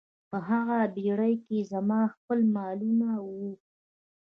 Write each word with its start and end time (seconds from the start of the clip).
په 0.29 0.37
هغه 0.49 0.79
بیړۍ 0.95 1.33
کې 1.45 1.57
زما 1.71 2.01
خپل 2.13 2.39
مالونه 2.55 3.09
وو. 3.27 3.51